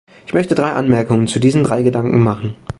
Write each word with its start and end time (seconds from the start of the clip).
Ich 0.25 0.33
möchte 0.33 0.55
drei 0.55 0.71
Anmerkungen 0.71 1.27
zu 1.27 1.39
diesen 1.39 1.63
drei 1.63 1.83
Gedanken 1.83 2.23
machen. 2.23 2.55